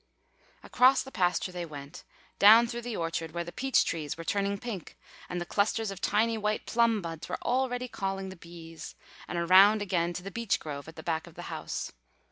[0.63, 2.03] Across the pasture they went,
[2.39, 4.97] down through the orchard where the peach trees were turning pink
[5.29, 8.95] and the clusters of tiny white plum buds were already calling the bees,
[9.27, 11.91] and around again to the beech grove at the back of the house.